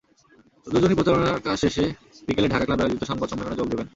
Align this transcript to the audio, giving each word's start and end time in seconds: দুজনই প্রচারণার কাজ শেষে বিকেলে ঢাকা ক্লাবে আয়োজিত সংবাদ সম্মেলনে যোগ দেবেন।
দুজনই 0.67 0.97
প্রচারণার 0.97 1.43
কাজ 1.45 1.57
শেষে 1.63 1.85
বিকেলে 2.27 2.47
ঢাকা 2.49 2.65
ক্লাবে 2.65 2.83
আয়োজিত 2.83 3.03
সংবাদ 3.03 3.27
সম্মেলনে 3.29 3.59
যোগ 3.59 3.67
দেবেন। 3.71 3.87